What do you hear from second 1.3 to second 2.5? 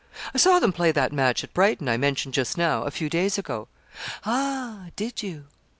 at Brighton, I mentioned